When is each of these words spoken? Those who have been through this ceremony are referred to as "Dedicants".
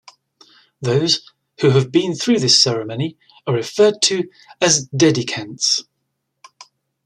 Those 0.81 1.31
who 1.61 1.69
have 1.69 1.91
been 1.91 2.15
through 2.15 2.39
this 2.39 2.59
ceremony 2.59 3.19
are 3.45 3.53
referred 3.53 4.01
to 4.05 4.27
as 4.59 4.85
"Dedicants". 4.87 5.83